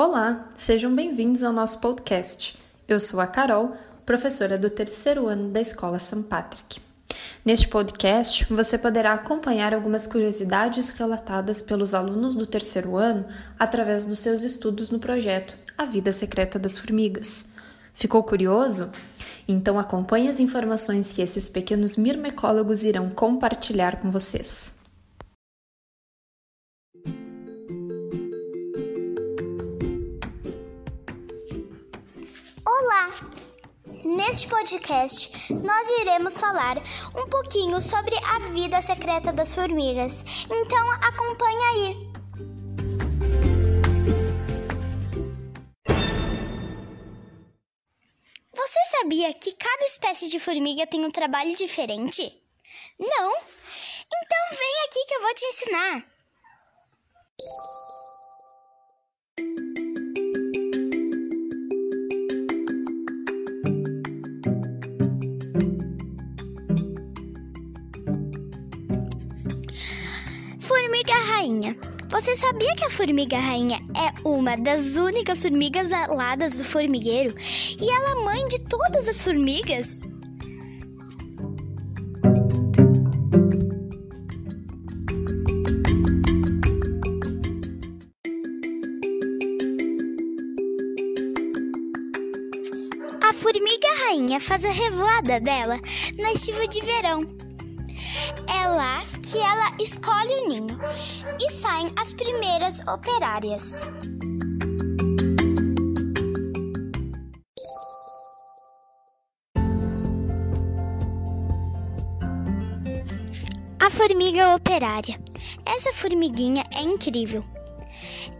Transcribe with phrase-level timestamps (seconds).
[0.00, 2.56] Olá, sejam bem-vindos ao nosso podcast.
[2.86, 3.72] Eu sou a Carol,
[4.06, 6.22] professora do terceiro ano da Escola St.
[6.22, 6.80] Patrick.
[7.44, 13.26] Neste podcast, você poderá acompanhar algumas curiosidades relatadas pelos alunos do terceiro ano
[13.58, 17.46] através dos seus estudos no projeto A Vida Secreta das Formigas.
[17.92, 18.92] Ficou curioso?
[19.48, 24.77] Então acompanhe as informações que esses pequenos mirmecólogos irão compartilhar com vocês.
[34.38, 36.78] Neste podcast, nós iremos falar
[37.16, 40.24] um pouquinho sobre a vida secreta das formigas.
[40.44, 41.96] Então, acompanhe aí!
[48.54, 52.22] Você sabia que cada espécie de formiga tem um trabalho diferente?
[52.96, 53.34] Não?
[54.06, 56.17] Então vem aqui que eu vou te ensinar!
[71.48, 71.76] Rainha.
[72.10, 77.34] Você sabia que a formiga rainha é uma das únicas formigas aladas do formigueiro
[77.80, 80.02] e ela é mãe de todas as formigas?
[93.22, 95.80] A formiga rainha faz a revoada dela
[96.18, 97.26] na estiva de verão.
[98.48, 100.78] É lá que ela escolhe o ninho
[101.38, 103.86] e saem as primeiras operárias.
[113.78, 115.20] A formiga operária.
[115.66, 117.44] Essa formiguinha é incrível.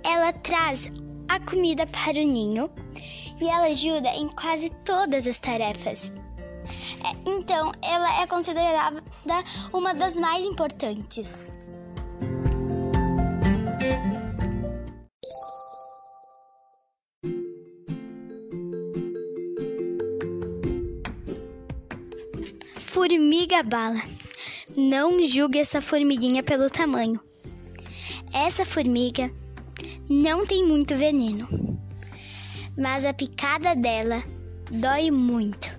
[0.02, 0.90] Ela traz
[1.28, 2.70] a comida para o ninho
[3.38, 6.14] e ela ajuda em quase todas as tarefas.
[7.04, 9.02] É, Então, ela é considerada
[9.72, 11.52] uma das mais importantes.
[22.98, 24.02] Formiga bala.
[24.76, 27.20] Não julgue essa formiguinha pelo tamanho.
[28.32, 29.30] Essa formiga
[30.08, 31.48] não tem muito veneno,
[32.76, 34.22] mas a picada dela
[34.70, 35.77] dói muito.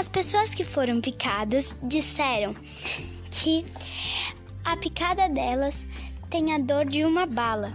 [0.00, 2.54] As pessoas que foram picadas disseram
[3.30, 3.66] que
[4.64, 5.86] a picada delas
[6.30, 7.74] tem a dor de uma bala.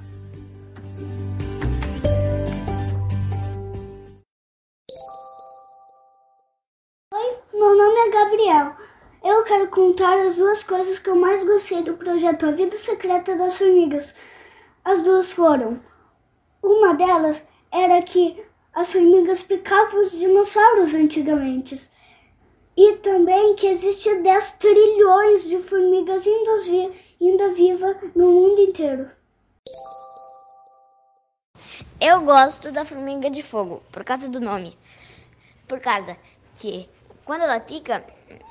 [7.13, 8.75] Oi, meu nome é Gabriel.
[9.23, 13.35] Eu quero contar as duas coisas que eu mais gostei do projeto A Vida Secreta
[13.35, 14.15] das Formigas.
[14.83, 15.79] As duas foram:
[16.63, 18.43] uma delas era que
[18.73, 21.93] as formigas picavam os dinossauros antigamente.
[22.77, 26.91] E também que existe 10 trilhões de formigas ainda, vi
[27.21, 29.09] ainda vivas no mundo inteiro.
[32.01, 34.77] Eu gosto da formiga de fogo, por causa do nome.
[35.67, 36.17] Por causa
[36.59, 36.89] que
[37.23, 38.05] quando ela pica,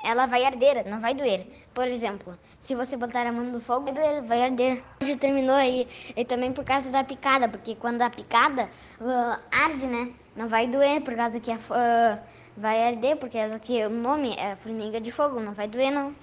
[0.04, 1.46] ela vai arder, não vai doer.
[1.72, 4.82] Por exemplo, se você botar a mão no fogo, vai doer, vai arder.
[5.02, 5.86] Já terminou aí.
[6.16, 10.12] E também por causa da picada, porque quando a picada uh, arde, né?
[10.36, 12.22] Não vai doer, por causa que a, uh,
[12.56, 16.14] vai arder, porque que o nome é formiga de fogo, não vai doer, não.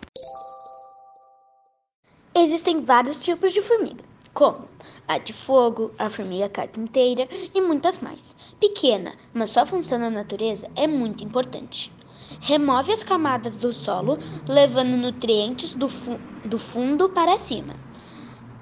[2.33, 4.67] Existem vários tipos de formiga, como
[5.07, 8.35] a de fogo, a formiga carpinteira e muitas mais.
[8.59, 11.91] Pequena, mas sua função na natureza é muito importante.
[12.39, 17.75] Remove as camadas do solo, levando nutrientes do, fu do fundo para cima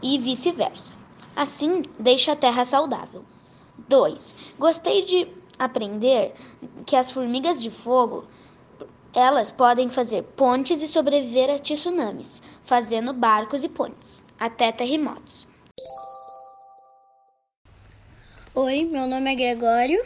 [0.01, 0.95] e vice-versa.
[1.35, 3.23] Assim, deixa a terra saudável.
[3.87, 4.35] 2.
[4.57, 5.27] Gostei de
[5.57, 6.33] aprender
[6.85, 8.25] que as formigas de fogo
[9.13, 15.47] elas podem fazer pontes e sobreviver a tsunamis, fazendo barcos e pontes, até terremotos.
[18.53, 20.05] Oi, meu nome é Gregório.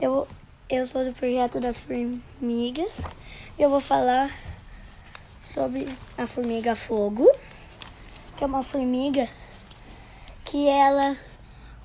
[0.00, 0.26] Eu,
[0.72, 3.02] eu sou do projeto das formigas.
[3.58, 4.30] Eu vou falar
[5.42, 5.86] sobre
[6.16, 7.30] a formiga fogo,
[8.34, 9.28] que é uma formiga
[10.46, 11.14] que ela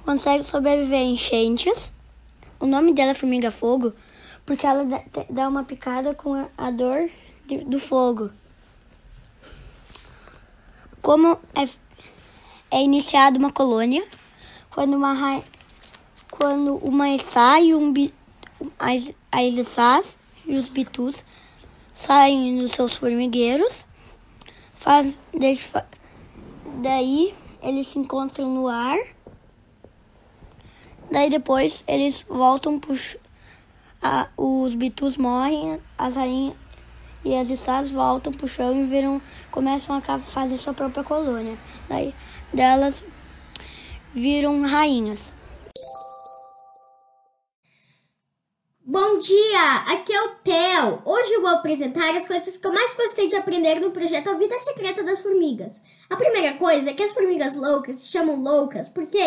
[0.06, 1.92] consegue sobreviver a enchentes.
[2.62, 3.92] O nome dela é formiga fogo
[4.46, 4.86] porque ela
[5.30, 7.10] dá- uma picada com a, dor
[7.66, 8.32] do fogo.
[11.02, 11.68] Como é,
[12.72, 14.08] é iniciada uma colônia,
[14.70, 15.44] quando uma
[16.32, 17.92] quando uma sai, um
[18.80, 21.24] as, as içás e os bitus
[21.94, 23.86] saem dos seus formigueiros,
[24.76, 25.86] faz, deixa,
[26.82, 28.98] daí eles se encontram no ar.
[31.12, 32.96] Daí depois eles voltam pro
[34.02, 36.56] a, os bitus morrem, as rainhas
[37.26, 39.22] e as estás voltam pro chão e viram,
[39.52, 41.58] começam a fazer sua própria colônia.
[41.90, 42.14] Daí
[42.54, 43.04] delas
[44.14, 45.34] viram rainhas.
[49.18, 51.02] Bom dia, aqui é o Theo.
[51.04, 54.36] Hoje eu vou apresentar as coisas que eu mais gostei de aprender no projeto A
[54.36, 55.82] Vida Secreta das Formigas.
[56.08, 59.18] A primeira coisa é que as formigas loucas se chamam loucas porque,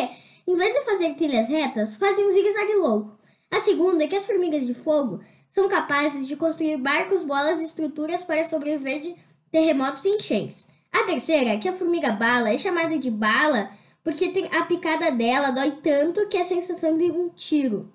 [0.46, 3.18] em vez de fazer trilhas retas, fazem um zigue-zague louco.
[3.50, 7.64] A segunda é que as formigas de fogo são capazes de construir barcos, bolas e
[7.64, 9.16] estruturas para sobreviver de
[9.50, 10.68] terremotos e enchentes.
[10.92, 13.72] A terceira é que a formiga bala é chamada de bala
[14.04, 17.90] porque a picada dela dói tanto que é a sensação de um tiro.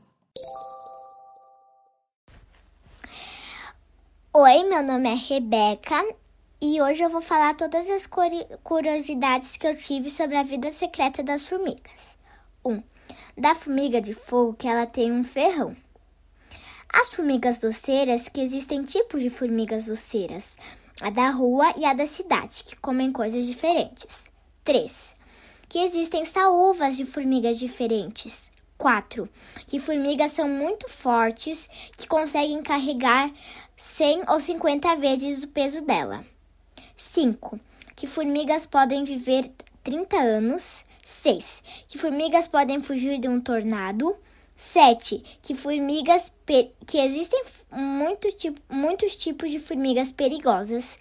[4.38, 6.06] Oi, meu nome é Rebeca
[6.62, 8.06] e hoje eu vou falar todas as
[8.62, 12.18] curiosidades que eu tive sobre a vida secreta das formigas.
[12.66, 12.70] 1.
[12.70, 12.84] Um,
[13.38, 15.74] da formiga de fogo que ela tem um ferrão.
[16.92, 20.58] As formigas doceiras, que existem tipos de formigas doceiras,
[21.02, 24.26] a da rua e a da cidade, que comem coisas diferentes.
[24.66, 25.16] 3.
[25.70, 28.50] Que existem saúvas de formigas diferentes.
[28.78, 29.30] 4.
[29.68, 33.32] Que formigas são muito fortes, que conseguem carregar
[33.78, 36.26] 100 ou 50 vezes o peso dela.
[36.98, 37.60] 5.
[37.96, 39.52] Que formigas podem viver
[39.84, 40.84] 30 anos.
[41.06, 41.64] 6.
[41.88, 44.16] Que formigas podem fugir de um tornado.
[44.58, 45.22] 7.
[45.42, 46.32] Que formigas
[46.86, 50.98] que existem muito tipo, muitos tipos de formigas perigosas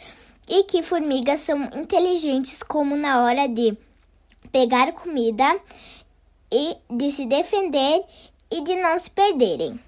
[0.48, 3.76] e que formigas são inteligentes como na hora de
[4.52, 5.58] pegar comida
[6.54, 8.04] e de se defender
[8.48, 9.80] e de não se perderem.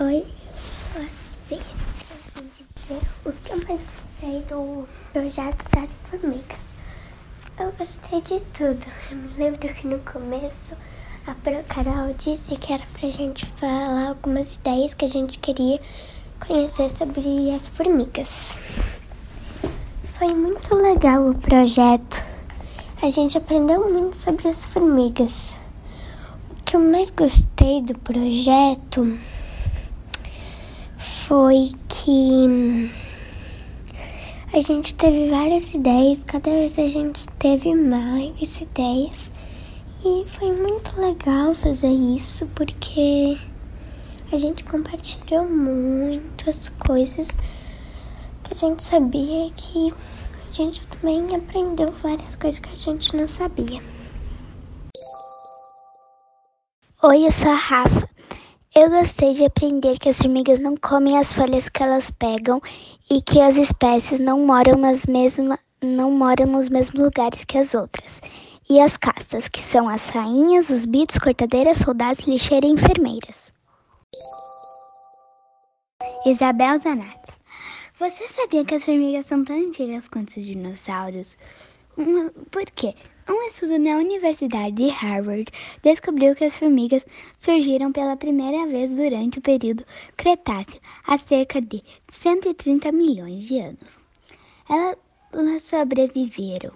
[0.00, 1.58] Oi, eu sou a Cícia.
[2.34, 6.70] Vou dizer o que eu mais gostei do projeto das formigas.
[7.60, 8.86] Eu gostei de tudo.
[9.10, 10.74] Eu me lembro que no começo
[11.26, 15.78] a Carol disse que era pra gente falar algumas ideias que a gente queria
[16.44, 18.58] conhecer sobre as formigas.
[20.20, 22.22] Foi muito legal o projeto.
[23.00, 25.56] A gente aprendeu muito sobre as formigas.
[26.50, 29.18] O que eu mais gostei do projeto
[30.98, 32.90] foi que
[34.52, 39.30] a gente teve várias ideias, cada vez a gente teve mais ideias.
[40.04, 43.38] E foi muito legal fazer isso porque
[44.30, 47.34] a gente compartilhou muitas coisas
[48.50, 49.94] que a gente sabia que
[50.48, 53.80] a gente também aprendeu várias coisas que a gente não sabia.
[57.02, 58.08] Oi, eu sou a Rafa.
[58.74, 62.60] Eu gostei de aprender que as formigas não comem as folhas que elas pegam
[63.08, 67.74] e que as espécies não moram nas mesmas não moram nos mesmos lugares que as
[67.74, 68.20] outras.
[68.68, 73.52] E as castas, que são as rainhas, os bitos, cortadeiras, soldados, lixeiras e enfermeiras.
[76.26, 77.39] Isabel Zanata.
[78.00, 81.36] Você sabia que as formigas são tão antigas quanto os dinossauros?
[82.50, 82.94] Por quê?
[83.28, 85.52] Um estudo na Universidade de Harvard
[85.82, 87.04] descobriu que as formigas
[87.38, 89.84] surgiram pela primeira vez durante o período
[90.16, 93.98] Cretáceo, há cerca de 130 milhões de anos.
[94.66, 96.72] Elas sobreviveram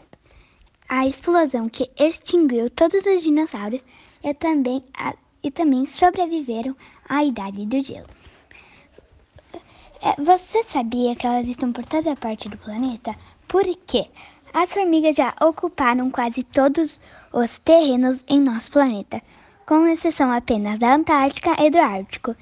[0.90, 3.80] à explosão que extinguiu todos os dinossauros
[4.22, 6.76] e também, a, e também sobreviveram
[7.08, 8.23] à Idade do Gelo.
[10.04, 13.16] É, você sabia que elas estão por toda parte do planeta?
[13.48, 14.06] Por quê?
[14.52, 17.00] As formigas já ocuparam quase todos
[17.32, 19.22] os terrenos em nosso planeta,
[19.66, 22.36] com exceção apenas da Antártica e do Ártico.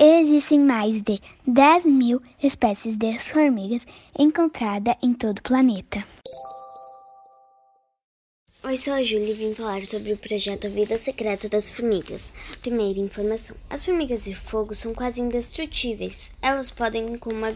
[0.00, 3.86] Existem mais de 10 mil espécies de formigas
[4.18, 6.02] encontradas em todo o planeta.
[8.64, 12.32] Oi, sou a Júlia e vim falar sobre o projeto Vida Secreta das Formigas.
[12.60, 16.30] Primeira informação: as formigas de fogo são quase indestrutíveis.
[16.40, 17.48] Elas podem, com uma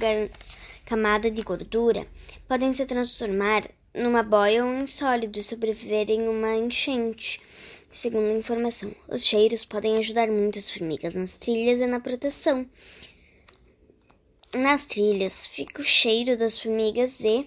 [0.85, 2.05] camada de gordura,
[2.49, 3.63] podem se transformar
[3.95, 7.39] numa boia ou em sólido e sobreviver em uma enchente.
[7.93, 12.69] Segundo a informação, os cheiros podem ajudar muito as formigas nas trilhas e na proteção.
[14.53, 17.47] Nas trilhas fica o cheiro das formigas e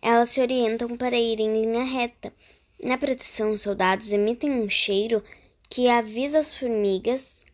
[0.00, 2.32] elas se orientam para ir em linha reta.
[2.82, 5.22] Na proteção, os soldados emitem um cheiro
[5.68, 7.44] que avisa as formigas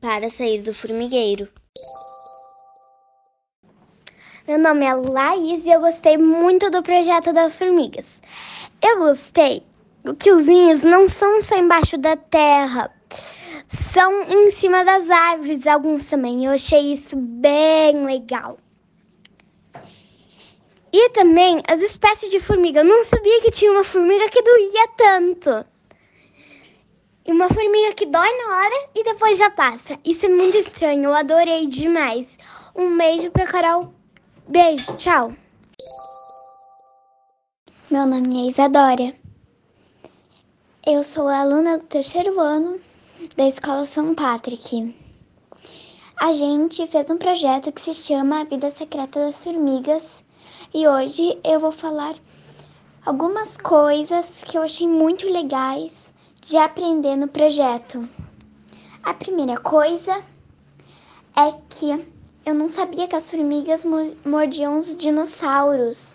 [0.00, 1.48] para sair do formigueiro.
[4.46, 8.20] Meu nome é Laís e eu gostei muito do projeto das formigas.
[8.82, 9.62] Eu gostei
[10.18, 12.92] que os ninhos não são só embaixo da terra,
[13.68, 16.44] são em cima das árvores, alguns também.
[16.44, 18.58] Eu achei isso bem legal.
[21.12, 22.80] Também as espécies de formiga.
[22.80, 25.64] Eu não sabia que tinha uma formiga que doía tanto.
[27.24, 29.98] E uma formiga que dói na hora e depois já passa.
[30.04, 31.04] Isso é muito estranho.
[31.04, 32.28] Eu adorei demais.
[32.74, 33.94] Um beijo pra Carol.
[34.46, 35.32] Beijo, tchau.
[37.90, 39.14] Meu nome é Isadora.
[40.86, 42.78] Eu sou aluna do terceiro ano
[43.36, 44.94] da Escola São Patrick.
[46.20, 50.25] A gente fez um projeto que se chama A Vida Secreta das Formigas
[50.72, 52.14] e hoje eu vou falar
[53.04, 58.08] algumas coisas que eu achei muito legais de aprender no projeto.
[59.02, 60.22] A primeira coisa
[61.36, 62.04] é que
[62.44, 63.84] eu não sabia que as formigas
[64.24, 66.14] mordiam os dinossauros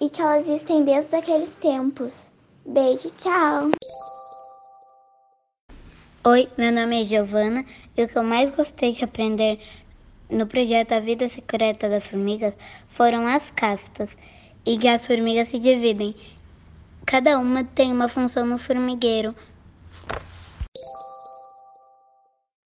[0.00, 2.32] e que elas existem desde aqueles tempos.
[2.64, 3.70] Beijo, tchau!
[6.24, 7.64] Oi, meu nome é Giovana
[7.96, 9.60] e o que eu mais gostei de aprender
[10.30, 12.54] no projeto A Vida Secreta das Formigas
[12.88, 14.10] foram as castas
[14.64, 16.14] e que as formigas se dividem.
[17.04, 19.34] Cada uma tem uma função no formigueiro.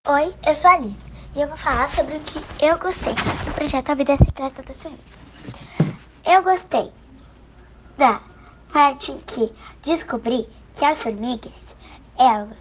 [0.08, 0.98] Oi, eu sou a Alice
[1.36, 4.82] e eu vou falar sobre o que eu gostei do projeto A Vida Secreta das
[4.82, 5.20] Formigas.
[6.24, 6.92] Eu gostei
[7.96, 8.20] da
[8.72, 9.52] parte que
[9.84, 11.52] descobri que as formigas,
[12.18, 12.56] elas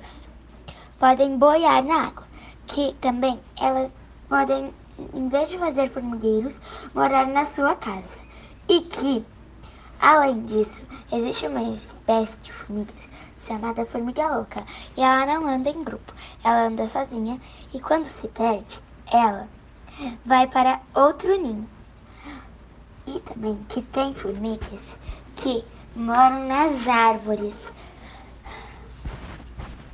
[1.00, 2.28] podem boiar na água,
[2.68, 3.92] que também elas
[4.28, 4.74] podem,
[5.14, 6.56] em vez de fazer formigueiros,
[6.94, 8.18] morar na sua casa.
[8.68, 9.26] E que,
[10.00, 13.10] além disso, existe uma espécie de formigas
[13.50, 14.64] chamada formiga louca,
[14.96, 16.14] e ela não anda em grupo,
[16.44, 17.42] ela anda sozinha
[17.74, 18.80] e quando se perde,
[19.12, 19.48] ela
[20.24, 21.68] vai para outro ninho.
[23.08, 24.96] E também que tem formigas
[25.36, 25.66] que
[25.96, 27.56] moram nas árvores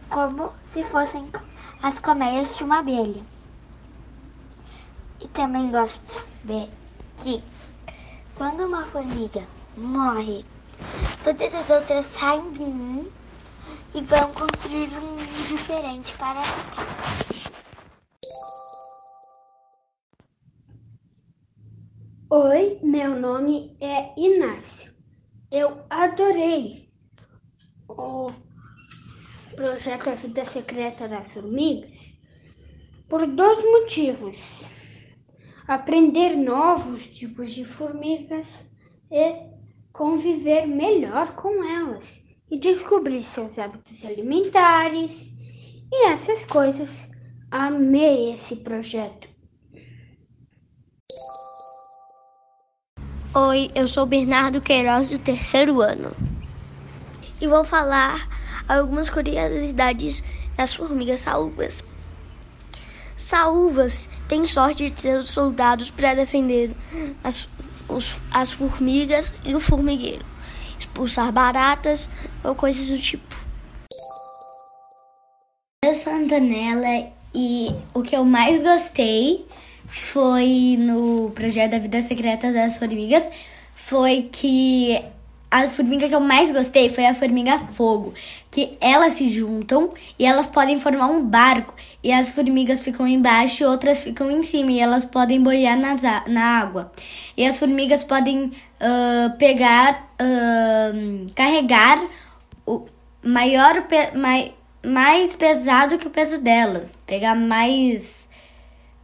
[0.10, 1.32] como se fossem
[1.82, 3.35] as colmeias de uma abelha.
[5.36, 6.02] Também gosto
[6.46, 6.70] de ver
[7.18, 7.44] que
[8.36, 10.46] quando uma formiga morre,
[11.26, 13.12] todas as outras saem de mim
[13.94, 16.42] e vão construir um mundo diferente para
[22.30, 24.96] Oi, meu nome é Inácio.
[25.52, 26.90] Eu adorei
[27.90, 28.32] o
[29.56, 32.18] projeto A Vida Secreta das Formigas
[33.10, 34.70] por dois motivos:
[35.68, 38.70] aprender novos tipos de formigas
[39.12, 39.36] e
[39.92, 45.28] conviver melhor com elas e descobrir seus hábitos alimentares
[45.92, 47.10] e essas coisas.
[47.50, 49.28] Amei esse projeto.
[53.34, 56.16] Oi, eu sou Bernardo Queiroz do terceiro ano
[57.40, 58.30] e vou falar
[58.68, 60.24] algumas curiosidades
[60.56, 61.84] das formigas saúvas.
[63.16, 66.72] Saúvas têm sorte de ser os soldados para defender
[67.24, 67.48] as,
[67.88, 70.26] os, as formigas e o formigueiro,
[70.78, 72.10] expulsar baratas
[72.44, 73.36] ou coisas do tipo.
[75.84, 79.46] Eu sou Antonella e o que eu mais gostei
[79.88, 83.30] foi no projeto da Vida Secreta das Formigas
[83.76, 85.02] foi que
[85.64, 88.14] a formiga que eu mais gostei foi a formiga fogo,
[88.52, 93.64] que elas se juntam e elas podem formar um barco e as formigas ficam embaixo
[93.64, 95.96] e outras ficam em cima e elas podem boiar na,
[96.28, 96.92] na água.
[97.38, 102.06] E as formigas podem uh, pegar, uh, carregar
[102.66, 102.86] o
[103.24, 104.54] maior, mai,
[104.86, 108.30] mais pesado que o peso delas, pegar mais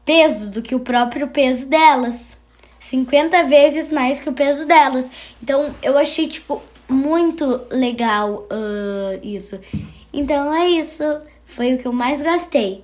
[0.03, 2.40] peso do que o próprio peso delas.
[2.81, 5.09] 50 vezes mais que o peso delas.
[5.41, 9.59] Então eu achei, tipo, muito legal uh, isso.
[10.11, 11.03] Então é isso.
[11.45, 12.83] Foi o que eu mais gostei.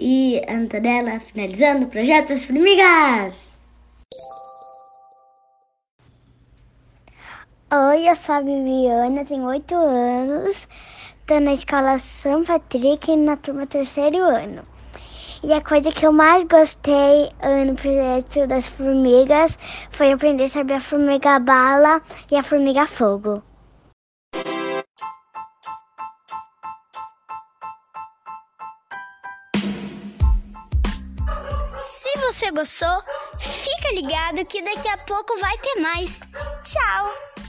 [0.00, 3.58] E Antonella finalizando o projeto das formigas.
[7.72, 10.68] Oi, eu sou a Viviana, tenho 8 anos,
[11.26, 14.75] tô na escola São Patrick na turma terceiro ano.
[15.46, 19.56] E a coisa que eu mais gostei uh, no projeto das formigas
[19.92, 23.40] foi aprender sobre a formiga bala e a formiga fogo.
[31.78, 33.00] Se você gostou,
[33.38, 36.22] fica ligado que daqui a pouco vai ter mais.
[36.64, 37.45] Tchau!